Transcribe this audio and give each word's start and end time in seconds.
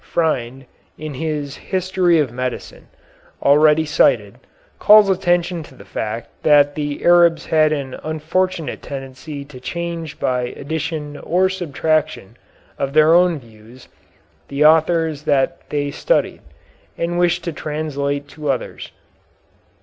Freind, 0.03 0.65
in 0.97 1.13
his 1.13 1.55
"History 1.57 2.17
of 2.17 2.31
Medicine," 2.31 2.87
already 3.39 3.85
cited, 3.85 4.39
calls 4.79 5.11
attention 5.11 5.61
to 5.61 5.75
the 5.75 5.85
fact 5.85 6.41
that 6.41 6.73
the 6.73 7.05
Arabs 7.05 7.45
had 7.45 7.71
an 7.71 7.93
unfortunate 8.03 8.81
tendency 8.81 9.45
to 9.45 9.59
change 9.59 10.19
by 10.19 10.47
addition 10.57 11.17
or 11.19 11.49
subtraction 11.49 12.35
of 12.79 12.93
their 12.93 13.13
own 13.13 13.37
views 13.37 13.89
the 14.47 14.65
authors 14.65 15.21
that 15.25 15.69
they 15.69 15.91
studied, 15.91 16.41
and 16.97 17.19
wished 17.19 17.43
to 17.43 17.53
translate 17.53 18.27
to 18.29 18.49
others. 18.49 18.91